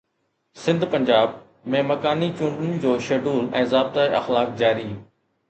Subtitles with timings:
[0.61, 1.35] سنڌ-پنجاب
[1.75, 4.89] ۾ مڪاني چونڊن جو شيڊول ۽ ضابطا اخلاق جاري